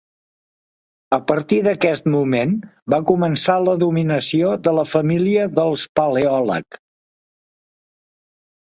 [1.17, 2.55] A partir d'aquest moment
[2.95, 6.83] va començar la dominació de la família dels Paleòleg.